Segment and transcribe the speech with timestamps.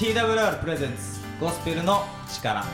[0.00, 2.64] TWR プレゼンツゴスペルの力。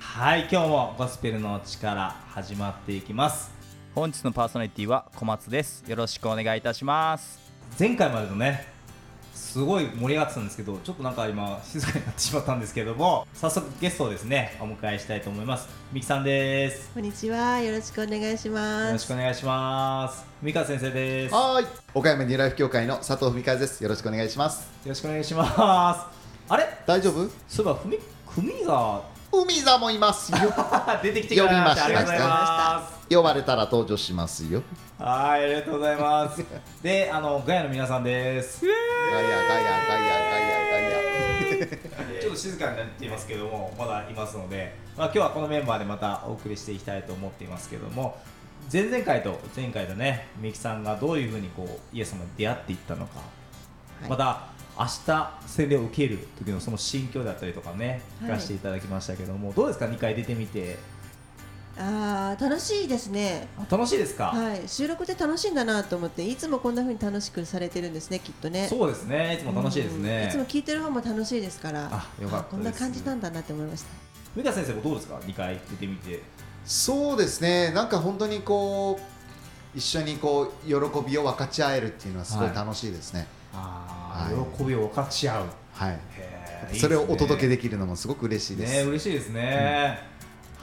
[0.00, 3.52] はい今日もゴスペルの力始まっていきます。
[3.94, 5.84] 本日のパーソナリティは小松です。
[5.86, 7.38] よろしくお願いいたします。
[7.78, 8.71] 前回までのね
[9.32, 15.68] すごい盛り上がってたんですけどちょっとなんか今静かになってしまったんですけども早速ゲストをですねお迎えしたいと思います。
[15.92, 16.90] みきさんです。
[16.92, 17.60] こんにちは。
[17.60, 18.86] よろしくお願いします。
[18.86, 20.24] よろしくお願いします。
[20.42, 21.32] みか先生です。
[21.32, 21.64] よはい。
[21.94, 23.82] 岡山ニューライフ協会の佐藤文和です。
[23.82, 24.70] よろしくお願いします。
[24.86, 26.52] ろしくお願いします。
[26.52, 26.66] あれ？
[26.86, 27.28] 大丈夫？
[27.48, 29.02] そういえばふみふみが。
[29.32, 30.38] 海座もいますよ。
[31.02, 31.86] 出てきてくれました。
[31.86, 33.16] ありがとうございます。
[33.16, 34.62] 呼ばれたら登場しますよ。
[34.98, 36.44] はいありがとうございます。
[36.82, 38.64] であのガヤの皆さんです
[39.10, 48.18] ガヤガヤガヤガヤガヤちょっと静かになっていますけどもまだいますので、まあ、今日はこのメンバーでまたお送りしていきたいと思っていますけども
[48.72, 53.18] 前々回と前回でねみゆきさんがどういうふうにこうイエス様に出会っていったのか、
[54.00, 54.10] はい。
[54.10, 54.46] また
[54.78, 58.34] 明日洗礼を受ける時のその心境だったりとかね聞はい。
[58.36, 60.78] かせていただきましたけども、どうですか？2回出てみて
[61.78, 63.48] ああ、楽しいですね。
[63.56, 68.68] あ楽しいですか、はい、収録って楽しいんだなと思って、いつもこんな風に楽しくされてるんですね、きっとね。
[68.68, 69.36] そうですね。
[69.36, 70.02] いつも楽しいですうん。
[70.02, 71.88] ねいつも聞いてる方も楽しいですから。
[71.90, 72.50] あよかったです。
[72.50, 73.88] こんな感じなんだなって思いました。
[74.36, 76.20] 美香先生もどうですか？2回出てみて。
[76.64, 77.72] そうですね。
[77.72, 78.98] なんか本当にこ
[79.74, 80.74] う一緒にこう喜
[81.08, 83.26] びを分かち合えるっていうのはすごい楽しいですね。
[83.54, 84.56] あー、はい。
[84.58, 85.46] 喜びを分かち合う。
[85.72, 85.98] はい。
[86.74, 89.98] それをお届けでできるのもすごく嬉しいです、ね嬉しいですね、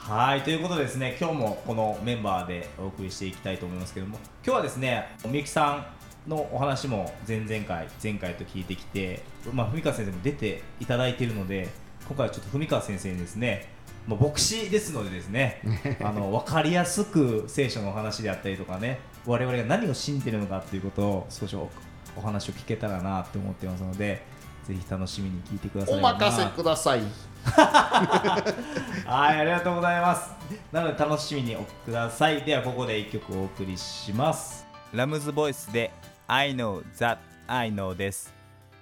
[0.10, 5.86] はいということでですね今日もこのメンバーでお送りしていきたいと思いますけども今日はですねみゆきさ
[6.26, 9.22] んのお話も前々回前回と聞いてきて
[9.54, 11.70] まあ文川先生も出ていただいているので
[12.08, 13.70] 今回はちょっと文川先生にですね
[14.08, 15.62] まあ、牧師ですのでですね
[16.02, 21.70] あの分かりやすく聖書のお話であったりとかね我々が何を信じているのかということを少しお
[22.16, 24.24] お話を聞けたらなと思ってますので
[24.68, 27.02] ぜひ楽しみに聞いてくださいお任せください
[29.06, 30.32] はい、ありがとうございます。
[30.72, 32.42] なので楽しみにお聞きください。
[32.44, 34.70] ではここで一曲お送りします。
[34.94, 35.92] ラムズボイスで
[36.28, 38.34] I know that I know です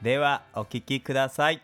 [0.01, 1.61] ではお聞きください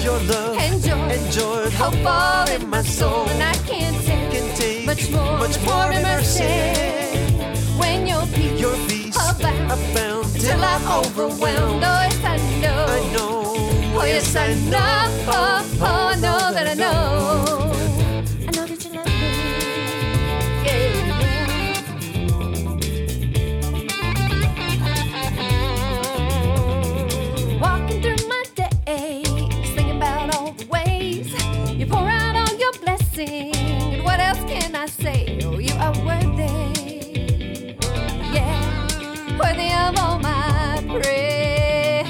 [0.00, 0.82] your love, and
[1.32, 5.58] joy, hope all in my soul, and I can't take, can take much more, much
[5.66, 6.44] more than mercy.
[7.78, 11.82] When your peace, Your peace abound, abound till I'm overwhelmed.
[11.84, 12.86] Oh, yes, I know.
[12.88, 13.32] I know.
[13.94, 15.24] Oh yes, I know.
[15.28, 17.61] Oh, oh, I know that I know.
[39.38, 42.08] Worthy of all my praise.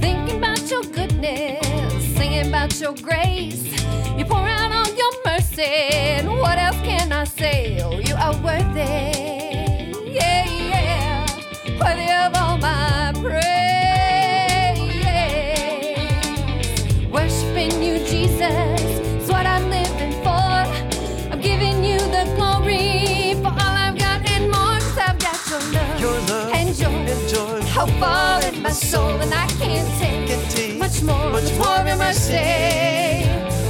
[0.00, 3.64] Thinking about your goodness, singing about your grace.
[4.16, 6.35] You pour out all your mercy.
[28.86, 33.26] Soul, and I can't take can take much more, much much more in mercy.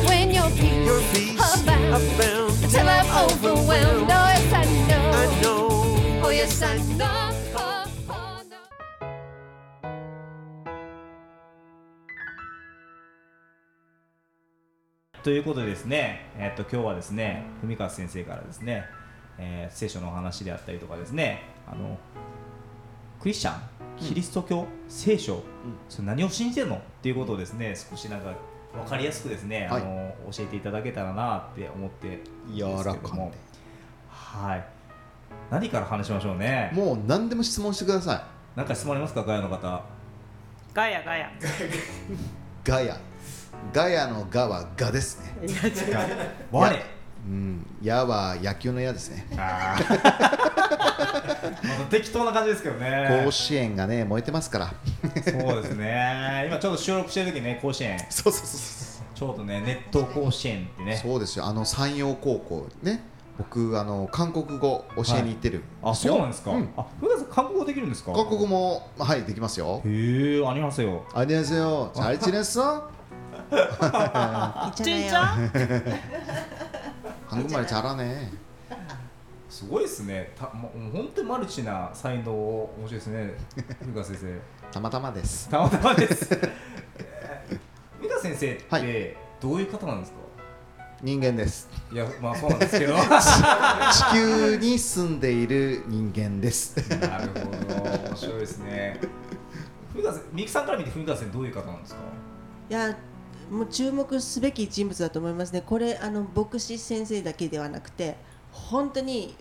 [0.06, 4.10] When your peace, Your peace abound, abound until I'm overwhelmed.
[4.12, 5.04] Oh yes, I know.
[5.22, 5.62] I know.
[6.24, 7.30] Oh yes, I know.
[7.56, 8.60] Oh, oh, no.
[15.14, 18.84] とということでですね、えっと今日はですね文川先生からですね、
[19.38, 21.98] えー聖書のお話であったりとかですねあの
[23.20, 25.42] クリスチャンキリスト教、聖書、
[25.88, 26.76] それ何を信じてるの？
[26.76, 28.32] っていうことをですね少しなんか
[28.74, 29.82] 分かりやすくですね、はい。
[29.82, 33.32] あの教えていただけたらなって思ってるんですけども。
[34.08, 34.64] はい。
[35.50, 36.70] 何から話しましょうね？
[36.74, 39.22] もう何でも質問してくださなんか質問ありますか？
[39.22, 39.82] ガヤの方。
[40.74, 41.26] ガヤガヤ。
[41.26, 41.30] い
[42.64, 42.96] ガヤ。
[43.72, 45.50] ガヤのガはガですね。
[46.52, 46.76] 我。
[47.26, 47.66] うん。
[47.82, 49.26] 矢は野球の矢ですね。
[49.38, 49.76] あ
[51.89, 54.73] 適当な感じですけどね甲子園がね燃えてますから
[55.23, 59.61] そうですね今ちょうど収録してる時ね甲子園そうそうそうちょうどね
[59.91, 63.03] 熱湯甲子園ってねそうですよあの山陽高校ね
[63.37, 72.89] 僕あの韓国語教えに行ってる、あそうなんですか、うんあ古田さん韓国語できるんですか韓国語もはいできますよへえありますよ 안녕하세요 잘 지냈어
[73.51, 75.13] いっちゃないよ
[77.27, 78.29] 한국말 잘하네
[79.56, 80.32] すごいですね。
[80.38, 83.34] たもう本当にマルチな才能面白いですね。
[83.80, 84.40] 古川先生。
[84.70, 85.48] たまたまです。
[85.48, 86.28] たまたまです。
[86.98, 87.58] えー
[87.98, 90.18] 古川先生っはてどういう方なんですか、
[91.00, 91.70] 人間です。
[91.90, 92.94] い、やまあそうなんですけど。
[93.00, 96.76] 地球に住んでいる人間です。
[97.00, 97.82] なるほど。
[98.10, 99.00] 面白いですね。
[99.92, 102.00] 古川さんみゆきさんから見て古川先生どういう方なんですか？
[102.68, 102.94] いや
[103.50, 108.16] もう注目すべき人物だと思いますね、これあの牧師先生だけではなくて
[108.70, 109.34] 本当に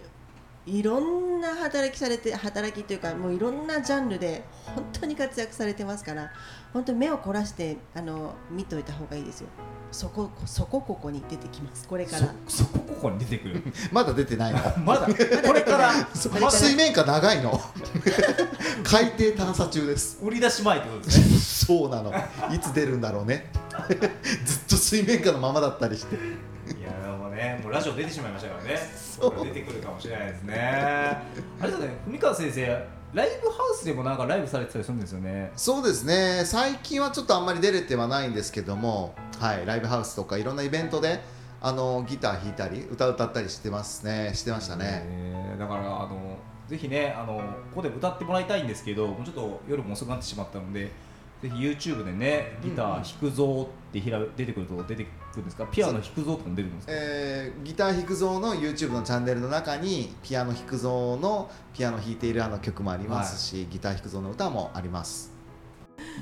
[0.66, 6.32] いろんな働きされて働きというかもういろんなジャンルで本当に活躍されてますから
[6.74, 9.48] 本当に目を凝らしてあの見といた方がいいですよ。
[9.92, 11.88] そこそこここに出てきます。
[11.88, 12.34] これから。
[12.48, 13.64] そそこここに出てくる？
[13.94, 14.60] まだ出てないの？
[14.84, 15.94] まだこれから。
[16.42, 17.62] ま水面下長いの？
[18.84, 20.18] 海底探査中です。
[20.22, 21.38] 売り出し前ってことですね。
[21.78, 22.12] そうなの。
[22.54, 23.52] いつ出るんだろうね。
[24.46, 26.18] ずっと水面下のままだったりして
[26.68, 28.80] いやでもねもうラジオ出てしまいましたからね。
[29.44, 30.56] 出てくるかもしれないですね。
[31.62, 32.66] あれですね文川先生
[33.14, 35.52] ライブハウスでもなんかライブされてたりするんですよね。
[35.56, 36.44] そうですね。
[36.46, 41.22] 最近はちょっとあんまり出れてはないんですけども、はい、ライブハウスとかいろんなイベントで
[41.62, 44.32] あのギター弾いたり歌歌ったりしてますね。
[44.34, 46.38] してましたね、えーだからあの
[46.68, 47.38] ぜひねあの
[47.74, 50.92] ここで歌ってもらいたいんですけどもうちょっと夜も遅くなってしまったので
[51.42, 55.66] ぜひ YouTube でねギター弾くぞってひら出てくると出てくるんですか？
[55.68, 56.94] ピアノ弾くぞとかも出てくるんですか？
[56.96, 65.32] えーギター弾くぞの YouTube のチャンネルの中にピアノ弾くぞのピアノ弾いているあの曲もありますし、ギター弾くぞの歌もあります。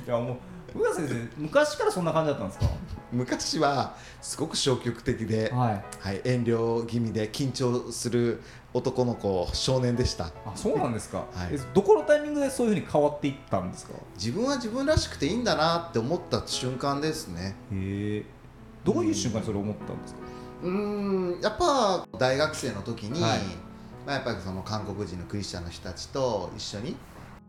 [0.05, 0.37] いやもう
[0.75, 2.65] 上川先生昔からそんな感じだったんですか？
[3.11, 5.83] 昔はすごく消極的で、はい。
[5.99, 8.41] はい、遠慮気味で緊張する
[8.73, 10.25] 男の子少年でした。
[10.45, 11.49] あそうなんですか、はい。
[11.51, 13.93] えどこのタイミングでそういうふうに変わっていったんですか？
[14.15, 17.55] 自分は自分らしくていいんだなって思った瞬間ですね。
[17.71, 18.25] へえ。
[18.83, 20.19] どういう瞬間にそれ思ったんですか？
[20.63, 23.39] うーんやっぱ大学生の時に、はい。
[24.05, 26.97] まあ、やっぱりその韓国人のクリスチャンの人たちと一緒に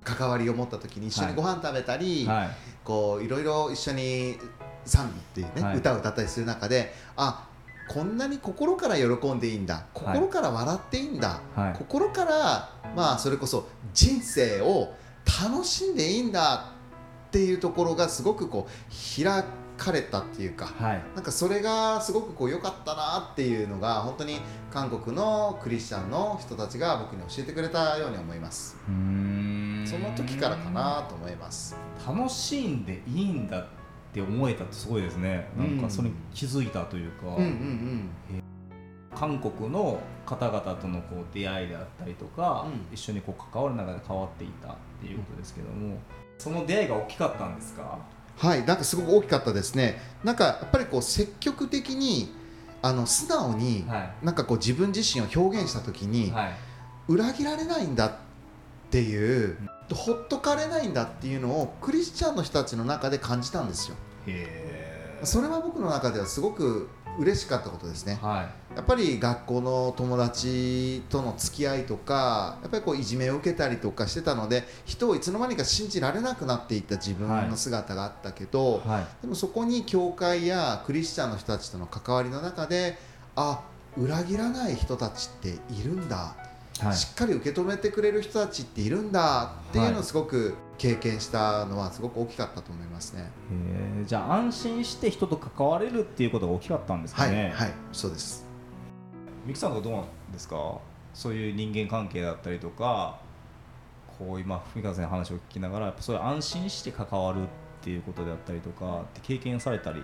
[0.04, 2.48] 関わりを持った時に一緒にご飯食べたり、はい。
[2.84, 4.38] こういろいろ一緒に
[4.84, 5.78] 賛美っていうね、はい。
[5.78, 7.48] 歌を歌ったりする中であ
[7.88, 11.74] こんなに心から喜んでいいんだ心から笑っていいんだ、はい。
[11.78, 14.94] 心からまあそれこそ人生を
[15.42, 16.72] 楽しんでいいんだ
[17.28, 19.42] っていうところがすごくこう開
[19.76, 21.02] かれたっていうか、はい。
[21.14, 24.40] なんかそれがすごくこう良かったなっていうのが本当に
[24.72, 28.76] 韓国のクリスチャンの人たちが僕に教えてくれたように思います。
[28.86, 31.76] その時からかなと思います。
[32.06, 33.66] 楽しんでいいんだっ
[34.12, 35.48] て思えたってすごいですね。
[35.56, 37.34] なんかそれに気づいたというか、うん。
[37.34, 38.10] うんうん
[39.16, 42.92] 韓国の方々とのこう出会いであったりとか、うん。
[42.92, 45.98] 一緒にこう関わる中で変わっていったっていうことですけども、
[46.36, 47.96] その出会いが大きかったんですか？
[48.36, 50.00] はいなんかすごく大きかったですね。
[50.22, 52.34] なんかやっぱりこう積極的に
[52.82, 56.52] あの素直に、はなんかこう自分自身を表現した時に、はい。
[57.08, 58.12] 裏切られないんだっ
[58.90, 59.56] ていう、
[59.92, 63.96] ほっとかれないんだっていうのをクリスチャンの人たちの中で感じたんですよ。
[64.26, 68.18] へそれは僕の中ではすごく嬉しかったことですね。
[68.20, 68.76] ーはい。
[68.76, 79.06] やっぱり学校の友達との付き合いとかやっぱりこういじめを受けたりとかしてたので人をいつの間にか信じられなくなっていった自分の姿があったけど、はい。
[79.22, 82.98] でもそこに教会やクリスチャンの人たちとの関わりの中で
[83.36, 83.62] あ
[83.96, 86.53] 裏切らない人たちっているんだ、はい
[86.92, 93.30] しっかり受け止めてくれる人たちっているんだっていうのをすごく経験したのはすごく大きかったと思いますね。
[93.52, 94.06] へー。
[94.06, 98.44] じゃあ安心して人と関われるっていうことが大きかったんですかはい、ね、はい、そうです。
[99.46, 100.78] ミキさんとかどうなんですか？
[101.14, 103.20] そういう人間関係だったりとか
[104.18, 107.46] こう今文川さんの話を聞きながらやっぱそういう安心して関わるっ
[107.82, 110.02] ていうことであったりとかって経験されたり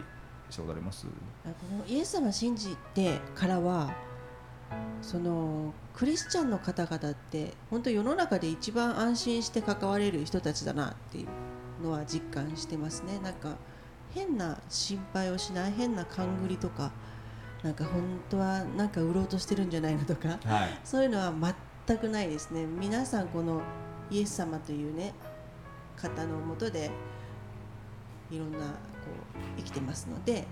[0.51, 1.07] したことあります？
[1.45, 3.93] あこのイエス様信じてからは
[5.03, 13.19] そのクリスチャンの方々って本当世の中で一番安心して関われる人たちだなっていうのは実感してますね。
[13.19, 13.57] なんか
[14.15, 16.93] 変な心配をしない変な勘繰りとか
[17.63, 20.79] なんか本当はなんか売ろうとしてるんじゃないのとかはい。
[20.85, 21.33] そういうのは
[21.87, 22.67] 全くないですね。
[22.67, 23.63] 皆さんこの
[24.11, 25.15] イエス様というね
[25.97, 26.91] 方のもとで
[28.31, 30.47] いろんなこう生きてますので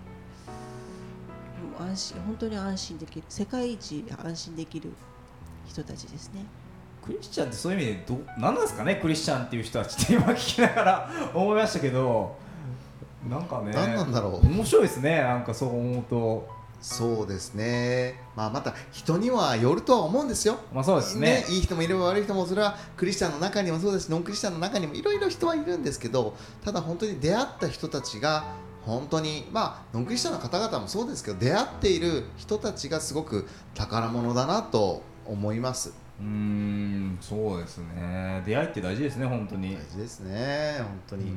[1.58, 4.92] もう安心本当に安心できる世界一安心できる
[5.66, 6.44] 人たちですね。
[7.04, 8.96] クリスチャンってそういう意味でど何なんですかね？
[8.96, 12.36] クリスチャンっていう人たちって今聞きながら思いましたけど
[13.28, 14.46] なんかね何なんだろう。
[14.46, 15.22] 面白いですね。
[15.22, 16.58] なんかそう思うと。
[16.80, 20.58] そうですね、まあ、また人にはよるとは思うんですよ。
[20.72, 21.44] まあそうですね。
[21.48, 28.54] いい人もいれば悪い人もそれはクリスチャンの中にもそうですしノンクリスチャンの中にもいろいろ人はいるんですけどただ本当に出会った人たちが
[28.88, 35.92] 本当にまあノンクリスチャンの方々もそうですけど出会っている人たちがすごく宝物だなと思います。
[36.20, 38.42] うーんそうですね。
[38.44, 39.76] 出会いって大事ですね本当に。
[39.76, 41.32] 大事ですね本当に、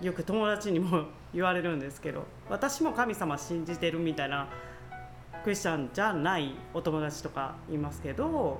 [0.00, 4.48] よく友達にも言われるんですけど私も神様信じてるみたいな
[5.42, 8.58] クリスチャンじゃないお友達とかいますけど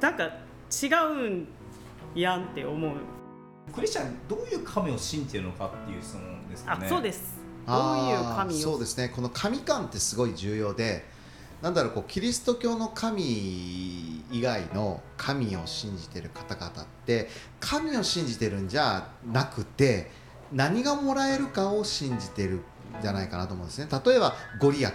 [0.00, 1.48] なんか違うん
[2.14, 2.92] やんって思う、
[3.74, 7.36] クリスチャンどういう神を信じてるのかっていう質問ですかあねそうです。
[7.66, 8.58] どういう神を？
[8.58, 9.08] そうですね。
[9.08, 11.04] この神観ってすごい重要で
[11.62, 13.22] なんだろうこうキリスト教の神
[14.30, 17.28] 以外の神を信じてる方々って
[17.60, 20.10] 神を信じてるんじゃなくて
[20.52, 22.62] 何がもらえるかを信じてるん
[23.02, 23.88] じゃないかなと思うんですね。
[24.04, 24.92] 例えばご利益、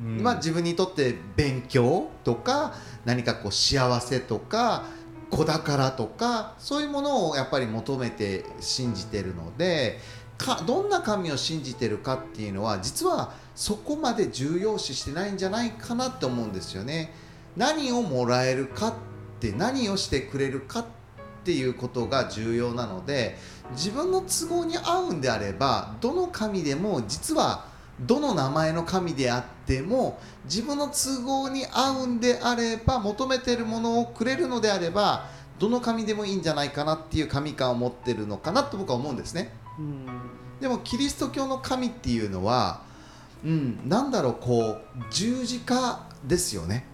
[0.00, 0.22] うん。
[0.22, 2.74] まあ、自分にとって勉強とか
[3.04, 4.84] 何かこう幸せとか
[5.30, 9.98] 子宝とかそういうものをやっぱり求めて信じてるので
[10.38, 17.12] かどんな神を信じてるかっていうのは実はそこまで重要視してないんじゃないかなって思うんですよね。
[17.56, 18.94] 何をもらえるかっ
[19.40, 20.84] て何をしてくれるかっ
[21.44, 23.36] ていうことが重要なので
[23.72, 27.66] 自分の都合に合うんであればどの神でも実は
[28.00, 35.26] どの名前の神であっても自分の都合に合うんであれば求めてるものをくれるのであれば
[35.58, 39.52] どの神でもいいんじゃないかなっていう神感を持ってるのかなと僕は思うんですね。
[39.78, 40.06] うん。
[40.60, 42.82] でもキリスト教の神っていうのは、
[43.44, 46.86] うん、なんだろうこう十字架ですよね。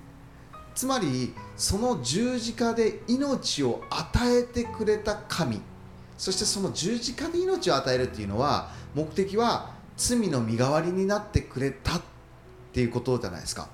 [0.75, 5.61] つまりその十字架で命を与えてくれた神。
[6.17, 12.03] そしてその十字架で命を与えるっていうのは目的は罪の身代わりになってくれたっ
[12.73, 13.69] ていうことじゃないですか。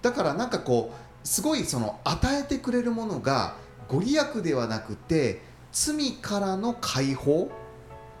[0.00, 3.54] だからなんかこうすごいその与えてくれるものが
[3.88, 5.40] ご利益ではなくて
[5.70, 7.50] 罪からの解放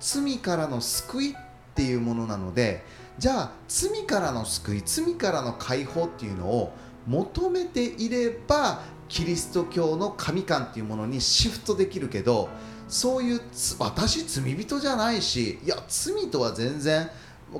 [0.00, 1.34] 罪からの救いっ
[1.74, 2.84] ていうものなので
[3.18, 6.72] じゃあ罪からの救い罪からの解放っていうのを
[7.06, 8.82] 求めていれば
[9.12, 12.48] キリスト教の神観っていうものにシフトできるけど
[12.88, 17.10] そういうつ私罪人じゃないしいや罪とは全然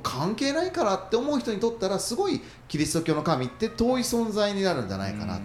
[0.02, 5.40] 関係ないからって思う人にとったらすごいキリスト教の神って遠い存在になるんじゃないかな。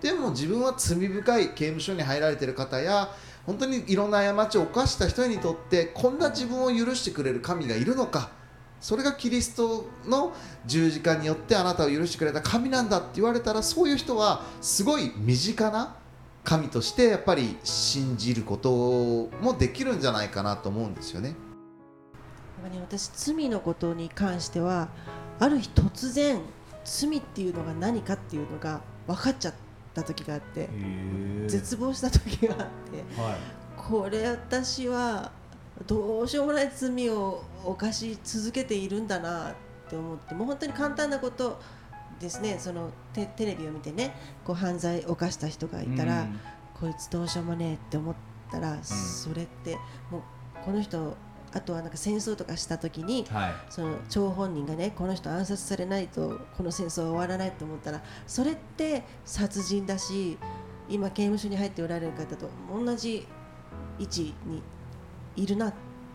[0.00, 3.10] でも自分は罪深い刑務所に入られている方や
[3.44, 8.30] 本当にいろんな過ちを犯した人にとってこんな自分を許してくれる神がいるのか
[8.80, 10.32] それがキリストの
[10.66, 15.96] 十字架によってあなたを許してくれた神なんだって言われたらそういう人はすごい身近な
[16.44, 21.28] 神としてやっぱり信じることもできるんじゃないかなと思うんですよね。
[21.28, 24.88] やっぱり私罪のことに関しては
[25.38, 26.40] ある日突然
[26.84, 29.54] 罪っていうのが何かっていうのが分かっちゃっ
[29.94, 30.68] た時があって
[31.46, 35.32] 絶望した時があってはいこれ私は
[35.86, 39.54] どうしようもない罪を犯し続けているんだなっ
[39.88, 41.60] て思ってもう本当に簡単なこと
[42.20, 42.58] ですね。
[42.58, 44.14] そのテテレビを見てね
[44.44, 46.40] こう犯罪を犯した人がいたら、うん。
[46.78, 48.14] こいつどうしようもねえって思っ
[48.50, 49.76] たら、それって
[50.10, 50.22] もう
[50.64, 51.14] この人
[51.52, 53.52] あとはなんか戦争とかした時にはい。
[53.68, 60.38] その張本人がねこの人暗殺されないとこの戦争は終わらないと思ったらそれって殺人だし
[60.88, 63.26] 今刑務所に入っておられる方と同じ
[63.98, 64.62] 位置に
[65.36, 65.72] いるな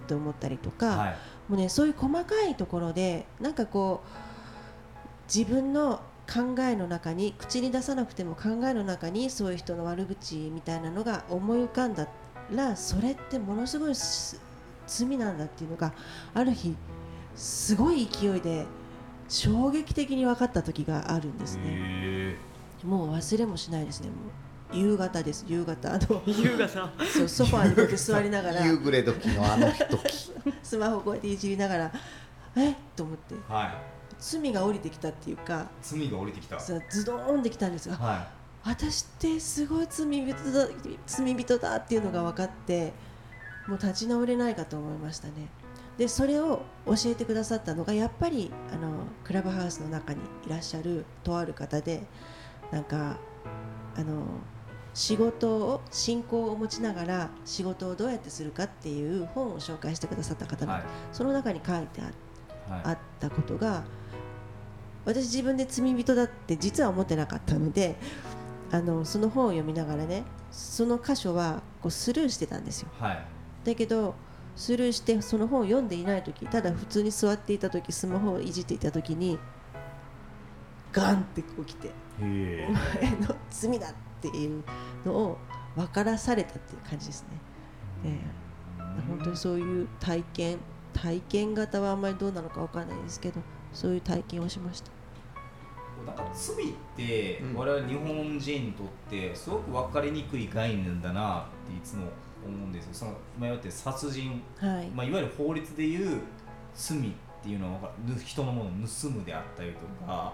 [0.08, 1.16] と思ったりとか、はい
[1.50, 12.08] もうねそういう細かいところでなんかこう自分の考えの中に口に出さなくても考えの中にそういう人の悪口みたいなのが思い浮かんだ
[12.52, 14.40] らそれってものすごいす
[14.88, 15.94] 罪なんだっていうのが
[16.34, 16.76] ある日
[17.36, 18.66] すごい勢いで
[19.28, 21.64] 衝撃的に分かった時があるんですね。
[21.66, 22.38] へ
[22.84, 24.16] もう忘れもしないですねも
[24.74, 25.46] 夕方です。
[25.48, 25.94] 夕方。
[25.94, 28.66] あの優雅さんそうソファーにこうやって座りながら。
[28.66, 31.92] 夕暮れ時のあの時 スマホこうやっていじりながら
[32.56, 32.72] え？
[32.72, 33.36] っと思って。
[33.48, 33.70] はい。
[34.20, 35.68] 罪が降りてきたっていうか。
[35.82, 36.60] 罪が降りてきた。
[36.60, 38.28] さズドーンってきたんですがは
[38.64, 40.68] 私ってすごい罪人だ
[41.06, 42.94] 罪人だっていうのが分かって
[43.68, 45.34] もう立ち直れないかと思いましたね。
[45.98, 48.92] でそれを教えてくださったのがやっぱりあの
[49.24, 52.04] クラブハウスの中にいらっしゃるとある方で
[52.72, 53.18] なんか
[53.96, 54.24] あの
[54.96, 60.78] 仕事を信仰を持ちながら仕事をどうやってするかっていう本を紹介してくださった方いはい。
[60.80, 62.06] なんです、その中に書いてあ
[62.74, 62.82] はい。
[62.86, 63.84] あったことが
[65.04, 67.98] 私自分で罪人だって実は思ってなかったので
[68.72, 72.90] あのその本を読みながらねその箇所はこうスルーしてたんですよ。
[73.00, 73.26] はい。
[73.66, 74.16] だけど
[74.56, 79.38] スルーしてその本を読んでいない時ただ普通に座っていた時スマホをいじっていた時に
[80.94, 82.72] ガンってこう来てお前
[83.20, 83.94] の罪だっ
[84.32, 84.64] ていう
[85.06, 85.38] のを
[85.76, 87.28] 分からされたっていう感じですね。
[88.06, 88.46] ええ
[89.10, 90.58] 本当にそういう体験
[90.94, 93.42] 体験型はあんまりどうなのかわからないですけど
[93.74, 94.92] そういう体験をしました。
[96.06, 102.08] なんか罪ってうん我々日本人にとってすごく分かりにくい概念だなっていつも
[102.46, 106.22] 思うんですよその今言われて殺人、はい、まあ、いわゆる法律でいう
[106.76, 107.02] 罪っ
[107.42, 107.92] ていうのは
[108.24, 110.34] 人のものを盗むであったりとか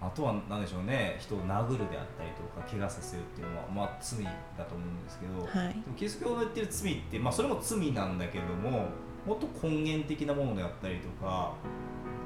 [0.00, 5.72] あとは何でしょうね人を殴るであったりとか怪我させるっていうのは、まあ、罪だと思うんですけど、はい。
[5.72, 8.86] でもキリスト教の言ってる罪って、まあ、それも罪なんだけども
[9.26, 11.52] もっと根源的なものであったりとか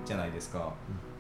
[0.04, 0.72] じゃないですか、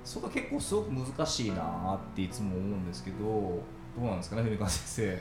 [0.04, 3.62] そこが結構すごく難しいなっていつも思うんですけどど
[3.98, 5.18] うなんですかね文川先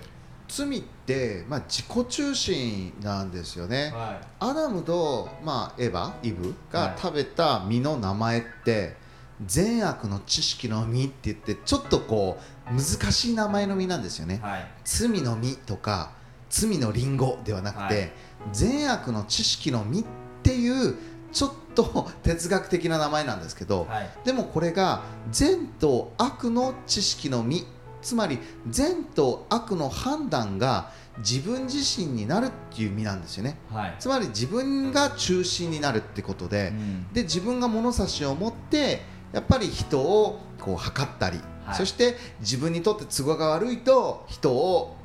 [0.52, 3.90] 罪って、まあ、自己中心なんですよね。
[3.92, 3.98] 生。
[3.98, 6.54] はアダムと、まあ、エヴァイブはい。
[6.74, 8.98] が食べた実の名前って、
[9.46, 14.36] 善悪の知識の実って言ってちょっとこう難しい名前の実なんですよね。
[14.36, 14.68] いはい。
[14.84, 16.12] 罪の実とか
[16.50, 18.12] 罪のリンゴではなくて、はい。
[18.52, 20.06] 善悪の知識の実っ
[20.44, 20.96] ていう
[21.32, 24.10] ちょっと哲学的な名前なんですけど、はい。
[24.26, 27.66] でもこれが善と悪の知識の実
[28.02, 33.58] つまり善と悪の判断が自分自身になるっていう意味なんですよね。
[33.72, 33.96] はい。
[34.00, 37.14] つまり自分が中心になるってことで、うん。
[37.14, 39.02] で自分が物差しを持って
[39.34, 41.76] やっぱり人をこう測ったり、はい。
[41.76, 44.96] そして自分にとって都合が悪いと人を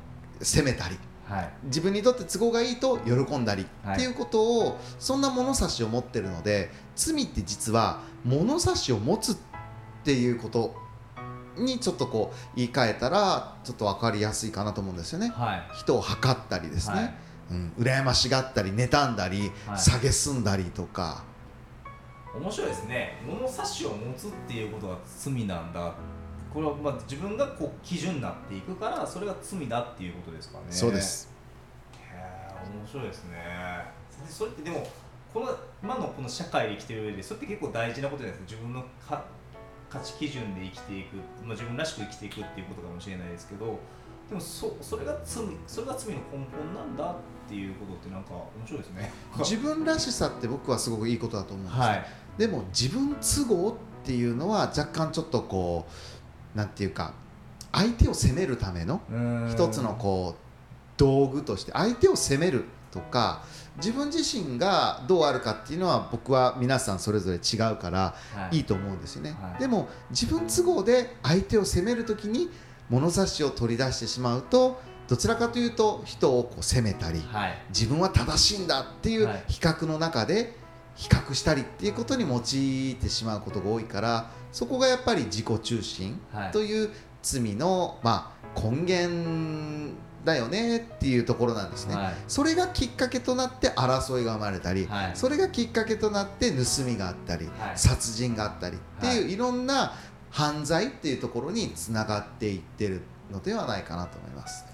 [0.41, 0.97] 責めたり
[1.29, 1.49] はい。
[1.65, 3.95] 自分にとって都合がいいと喜んだり、はい。
[3.95, 9.35] っていうことをそんな物差しを持ってるので罪って実は物差しを持つっ
[10.03, 10.73] ていうこと
[11.57, 15.29] にちょっとこう言い換えたらちょっと分かりやすいかなと思うんですよね。
[15.29, 15.63] はい。
[15.77, 17.13] 人を測ったりですね、はい。
[17.51, 19.77] うん、羨ましがったり妬んだり、はい。
[19.77, 21.23] 蔑んだりとか
[22.39, 23.21] 面白いですね。
[23.25, 25.93] 物差しを持つっていうことが罪なんだ。
[26.53, 30.65] これはまあ自分がこう基準になっていくからそれが罪だっていうことですかね。
[30.69, 31.29] そうです。
[31.99, 33.37] へえ面白いですね。
[34.25, 34.87] でそれってでも
[35.33, 38.57] この今のこの社会で生きてる上でそれって結構大事なことじゃないですか。
[38.57, 39.25] 自分のか
[39.89, 43.79] 価値基準で生きていく、まあ、自分らしく生きていくっていうことかもしれないですけど
[44.27, 47.15] でもそそれが罪それが罪の根本なんだっ
[47.47, 49.11] ていうことってなんか面白いですね。
[49.39, 53.73] 自分らしさって僕はすごくいいことだと思うんですよ、はいでも自分都合っ
[54.05, 55.85] ていうのは若干ちょっとこ
[56.55, 57.13] うなんていうか
[57.71, 59.01] 相手を責めるための
[59.49, 60.41] 一つのこう
[60.97, 63.43] 道具として相手を責めるとか
[63.77, 68.57] 自分自身がどうあるかっていうのは僕は皆さんそれぞれ違うからはい。
[68.57, 69.59] いいと思うんですよね、はい。
[69.59, 72.49] でも自分都合で相手を責めるときに
[72.89, 77.57] 物差しを取り出してしまうとどちらかというと人をこう責めたりはい。
[77.69, 79.43] 自分は正しいんだっていうはい。
[79.47, 80.55] 比較の中で
[80.97, 86.51] 比較したりっていうことに用いてしまうことが多いからそこがやっぱり自己中心はい。
[86.51, 86.89] という
[87.21, 91.95] 罪の、まあ、根源だよねっていうところなんですね。
[91.95, 92.13] はい。
[92.27, 95.11] それがきっかけとなって争いが生まれたり、はい。
[95.13, 97.77] それがきっかけとなって盗みがあったり、はい。
[97.77, 99.33] 殺人があったりっていう、はい。
[99.33, 99.93] い、ろんな
[100.31, 104.65] 犯罪っていうところにつながっていってるのではないかなと思います。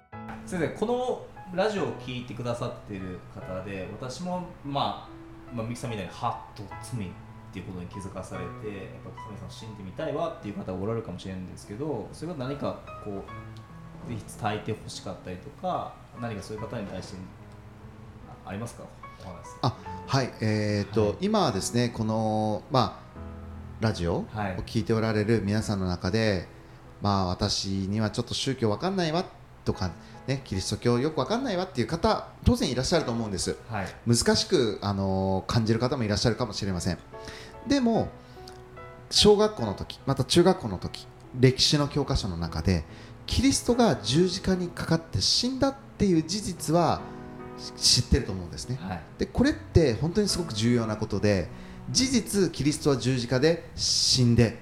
[0.45, 5.12] 先生このラジオを聞いてくださってる方で私もまあ
[5.53, 7.09] まあ、ミキさんみたいにハッと罪っ
[7.53, 13.23] ていうことに気づかされてやっぱ神様信じてみたいわっていう方がおられるかもしれないんですけどそれが何かこ
[14.07, 17.17] うぜひ伝えてほしかったりとか何かそういう方に対して
[18.45, 18.83] あありますか？
[19.61, 21.15] あはいえーとはい。
[21.21, 22.99] 今はですねこの、ま
[23.79, 24.57] あ、ラジオをはい。
[24.65, 26.47] 聞いておられる皆さんの中で、
[27.01, 29.23] まあ、私にはちょっと宗教わかんないわ
[29.65, 29.91] とか、
[30.27, 33.57] ね、キリスト教よくわかんないわっていう方当然いらっしゃると思うんです。
[33.69, 33.87] はい。
[34.07, 36.97] 難しく、あの感じる方もいらっしゃるかもしれません。
[37.67, 38.09] でも
[39.09, 41.07] 小学校の時また中学校の時
[41.39, 42.83] 歴史の教科書の中で
[43.25, 47.01] キリストが十字架にかかって死んだっていう事実は
[47.77, 48.77] 知ってると思うんですね。
[48.81, 49.01] はい。
[49.19, 51.47] でこれって本当にすごく重要なことで
[51.89, 54.59] 事実キリストは十字架で死んで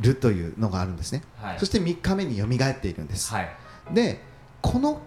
[0.00, 1.58] るというのがあるんですね、はい。
[1.58, 3.48] そして3日目によみがえっているんです、はい
[3.92, 4.20] で
[4.60, 5.00] この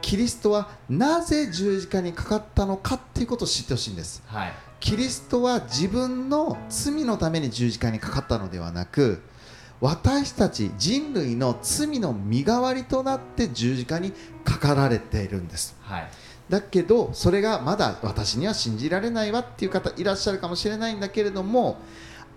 [0.00, 4.22] キリストはなぜ十字架にかかったのかっていうことを知ってほしいんです。
[4.26, 4.52] はい。
[4.80, 9.22] キリストは自分の罪のために十字架にかかったのではなく
[9.80, 14.12] 私たち人類の罪の身代わりとなって十字架に
[14.44, 15.76] かかられているんです。
[15.82, 16.10] はい。
[16.48, 21.78] だけどそれがまだ私には信じられないわっていう方いらっしゃるかもしれないんだけれども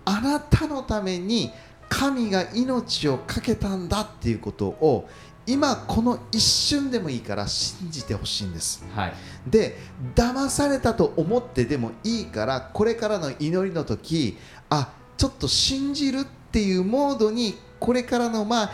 [0.04, 1.50] あなたのために
[1.88, 5.08] 神が命を懸けたんだっていうことを
[5.46, 8.84] 今この一瞬でもいいから信じてほしいんです。
[8.94, 9.14] はい。
[9.46, 9.76] で
[10.14, 14.36] 騙されたと思ってでもいいからこれからの祈りの時
[14.68, 18.70] あちょっと信じるっていうモードにこれからのまあ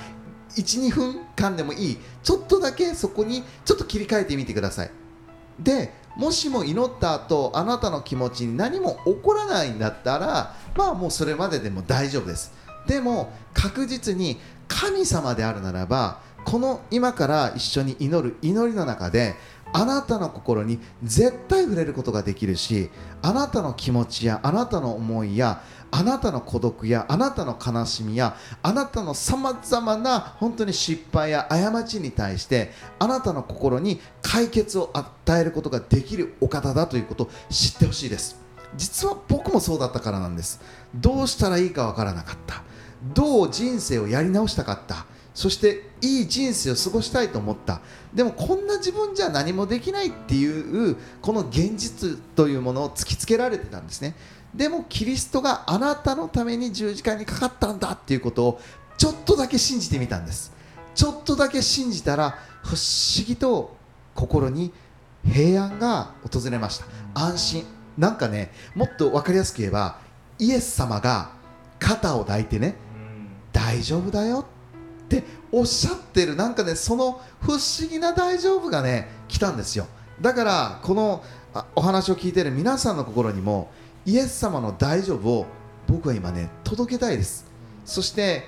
[0.51, 1.99] 12分間でもいい。
[2.23, 4.91] ちょっとだけそこにちょっと切り替えてみてください。
[5.59, 12.53] でもしも祈った後あなたの気持ちに何も起こらないんだったらまあもうそれまででも大丈夫です。
[12.87, 19.35] でも確実に神様であるならばこの今から一緒に祈る祈りの中で
[19.73, 22.91] あなたの心に絶対触れることができるし
[23.23, 38.41] あなたの気持ちやあなたの思いやあなたの孤独やあなたの悲しみやあなたのさまざまな本当に失敗や過ちに対してあなたの心に解決を与えることができるお方だということを知ってほしいです。
[38.75, 40.61] 実は僕もそうだったからなんです。
[40.95, 42.63] どうしたらいいかわからなかった。
[43.15, 45.07] どう人生をやり直したかった。
[45.35, 47.81] そしていい人生を過ごしたいと思った。
[48.14, 54.14] でもこんな自分じゃ何もできないっていうこの現実というものを突きつけられてたんですね。
[54.55, 58.61] でもキリストがあなたのために十字架にかかったんだっていうことを
[58.99, 60.53] ちょっとだけ信じてみたんです。
[60.95, 63.77] ちょっとだけ信じたら不思議と
[64.14, 64.73] 心に
[65.25, 66.87] 平安が訪れました。
[67.14, 67.64] 安心。
[67.97, 69.99] なんかねもっと分かりやすく言えば
[70.38, 71.33] イエス様が
[71.79, 72.75] 肩を抱いてね
[73.53, 74.47] 大丈夫だよ
[75.18, 79.87] っておっしゃってるなんかねその不思議な大丈夫がね来たんですよ。
[80.20, 81.22] だからこの
[81.75, 83.70] お話を聞いている皆さんの心にも
[84.07, 85.46] イエス様の大丈夫を
[85.87, 87.44] 僕は今ね届けたいです。
[87.85, 88.44] そして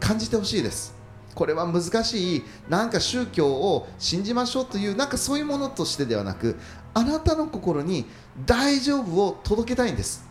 [0.00, 0.96] 感じてほしいです。
[1.34, 6.56] これは難しいなんか宗教を信じましょうというなんかそういうものとしてではなく
[6.94, 8.06] あなたの心に
[8.44, 10.26] 大丈夫を届けたいんです。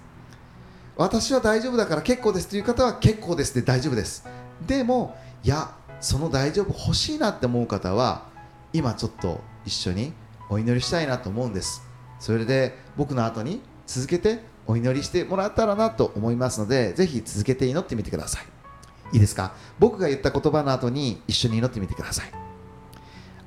[0.98, 4.26] 私は大丈夫だから結構ですという方は結構ですで大丈夫です。
[4.66, 8.26] でもいやその大丈夫欲しいなって思う方は
[8.74, 10.14] 今ちょっと一緒に
[10.50, 11.82] お祈りしたいなと思うんです。
[12.20, 18.46] それで僕の後に続けてお祈りしてもらったらなと思いますのでぜひ続けて祈ってみてください。
[19.14, 19.54] いいですか？
[19.80, 22.32] 僕が言った言葉の後に一緒に祈ってみてください。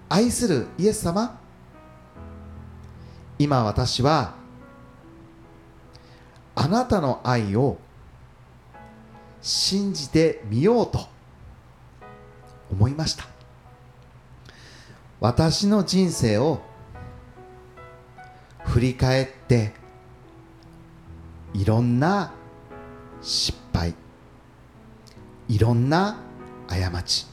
[0.09, 1.39] 愛するイエス様
[3.39, 4.35] 今私は
[6.55, 7.79] あなたの愛を
[9.41, 11.07] 信じてみようと
[12.71, 13.25] 思いました。
[15.21, 16.63] 私の人生を
[18.65, 19.73] 振り返って
[21.53, 22.33] いろんな
[23.21, 23.95] 失敗
[25.49, 26.17] いろんな
[26.69, 27.27] 過ち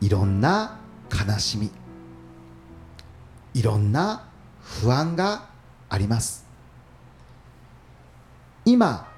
[0.00, 0.78] いろんな
[1.10, 1.70] 悲しみ
[3.54, 4.28] いろんな
[4.60, 5.48] 不安が
[5.88, 6.44] あります。
[8.64, 9.08] 今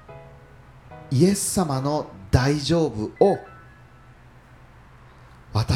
[1.11, 3.37] イエス様の大丈夫を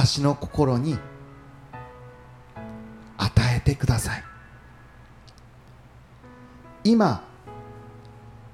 [0.04, 0.98] 私の心に
[3.20, 4.24] 与えてください。
[6.84, 7.24] 今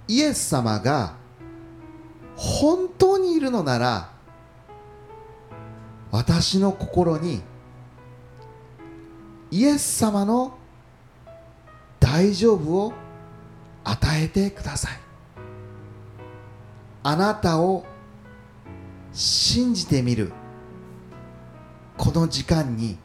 [0.09, 1.13] イエス様が
[2.35, 4.09] 本当にいるのなら
[6.11, 7.41] 私の心に
[9.49, 10.57] イエス様の
[12.01, 12.93] 大丈夫を
[13.85, 14.99] 与えてください。
[17.03, 17.85] あなたを
[19.13, 20.33] 信じてみる。
[21.97, 22.97] この時間に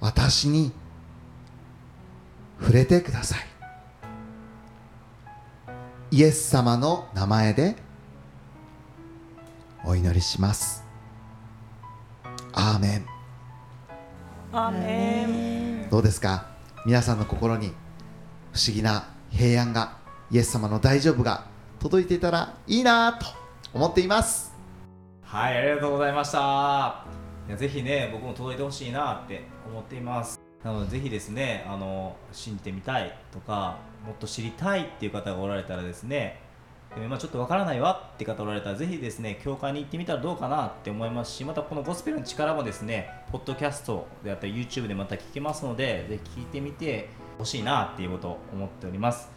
[0.00, 0.70] 私に
[2.60, 3.38] 触れてください。
[6.10, 7.76] イエス様の名前で
[9.84, 10.84] お祈りします。
[12.52, 13.06] アーメン。
[14.52, 15.24] アーメ
[15.86, 15.90] ン。
[15.90, 16.46] どうですか？
[16.86, 17.72] 皆さんの心に
[18.52, 19.98] 不思議な平安が
[20.30, 21.46] イエス様の大丈夫が
[21.80, 23.26] 届いていたらいいなと
[23.72, 24.54] 思っています。
[25.22, 27.27] はい、ありがとうございました。
[27.48, 30.38] いやぜひね、僕も届いてほしいなって思っています。
[30.62, 36.42] なので、ぜひですね、あの信じてみたいとか、もっと知りたいっていう方がおられたらですね、
[36.94, 49.28] でも今ちょっとわからないわって方おられたらぜひですね教会に行ってみたらどうかなって思いますしまたこのゴスペルの力もですねポッドキャストであったり YouTube でまた聞けますのでぜひ聞いてみてほしいなっていうことを思っております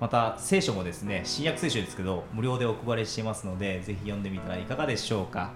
[0.00, 5.52] また聖書もですね新約聖書ですけど無料でお配りしていますのでぜひ読んでみたらいかがでしょうか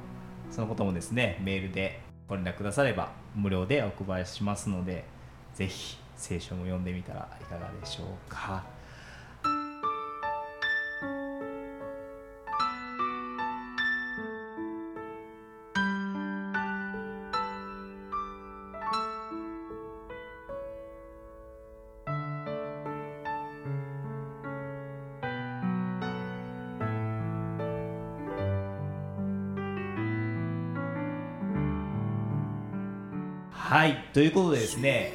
[0.50, 5.04] そのこともですねメールでご連絡くだされば無料でお配りしますので
[5.54, 8.62] ぜひ聖書も読んでみたらいかがでしょうか。
[33.70, 35.12] はいということでですね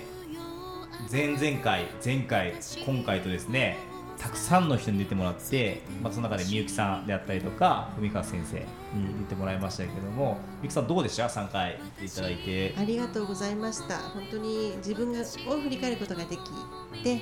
[1.12, 2.54] 前々回前回
[2.86, 3.76] 今回とですね
[4.18, 8.60] たくさんの人に出てもらって、まあ、その中でみゆきさんであったりとか文川先生
[8.98, 13.98] に出てもらいましたけどもみゆきさんどうでした？3回出ていただいてありがとうございました。
[13.98, 17.22] 本当に自分がを振り返ることができて、で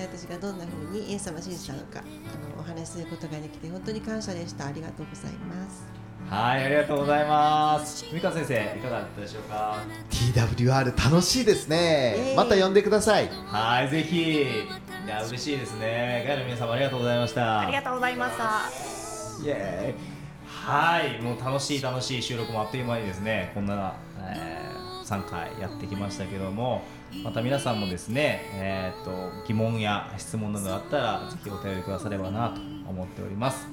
[0.00, 4.68] 私がどんな風にイエス様信じたのかあのお話しすることができて本当に感謝でした。
[4.68, 6.01] ありがとうございます。
[6.28, 8.04] はいありがとうございます。
[8.10, 9.78] 文川先生いかがだったでしょうか
[10.10, 12.34] ？TWR 楽しいですね。
[12.36, 13.28] また呼んでください。
[13.46, 14.42] はいぜひ。
[14.42, 16.24] いや嬉しいですね。
[16.26, 17.60] ガイの皆様ありがとうございました。
[17.60, 19.44] ありがとうございました。
[19.44, 20.12] イエーイ。
[20.46, 24.72] はいもう楽しい楽しい収録もあっという間にですねこんな、えー
[25.12, 26.82] 3回やってきましたけども
[27.22, 33.66] また皆さんもですね、えー、と疑問や質問などあったらぜひお便りくださればなと思っております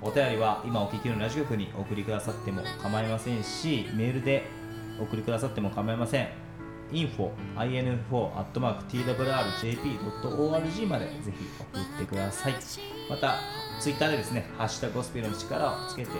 [0.00, 4.44] お便りは今お聞きのラジオ局にお送りくださっても構いませんしメールで
[5.00, 6.28] お送りくださっても構いません。
[6.90, 8.32] info info
[8.90, 12.54] twrjp.org までぜひ送ってください。
[13.10, 13.34] また
[13.80, 16.16] ツイッターでですねハッシュタグゴスペルの力をつけてぜ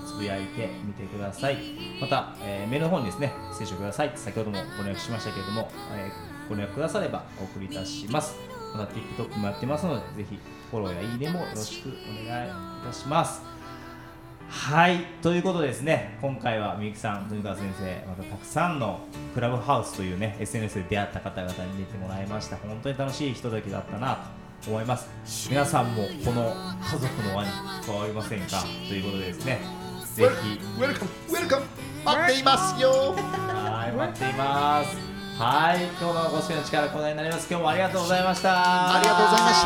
[0.00, 1.56] ひつぶやいてみてください。
[2.00, 4.12] また、えーメールの方にですね接触ください。
[4.14, 6.12] 先ほどもご連絡しましたけれども、えー
[6.48, 8.36] ご連絡くださればお送りいたします。
[8.76, 10.38] また TikTok もやってますのでぜひ
[10.72, 11.90] フォローやいいねもよろしくお
[12.26, 12.50] 願いい
[12.86, 13.42] たします。
[14.48, 16.16] はいということでですね。
[16.22, 19.00] 今回はみゆきさん富川先生またたくさんの
[19.34, 22.56] クラブハウスというね SNS で出会った方々に出てもらいました。
[22.56, 24.18] 本当に楽しいひとときだったな
[24.64, 25.10] と思います。
[25.50, 26.54] 皆さんもこの
[26.90, 27.50] 家族の輪に
[27.84, 28.62] 加わりませんか？
[28.62, 29.60] ということでですね。
[30.14, 30.58] ぜひ。
[30.80, 31.66] ウェルカムウェルカム
[32.04, 32.90] 待っていますよ。
[32.90, 34.96] はい待っています。
[35.38, 37.46] はい今日のご視聴の力このようになります。
[37.48, 38.96] 今日もありがとうございました。
[38.96, 39.62] ありがとうございまし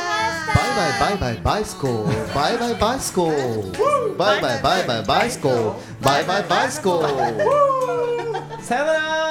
[0.00, 0.05] た
[0.54, 2.04] Bye bye bye bye bicycle.
[2.34, 3.30] Bye bye bicycle.
[4.16, 5.80] Bye bye bye bye bicycle.
[6.00, 7.02] Bye bye bicycle.
[8.62, 9.25] Sayonara.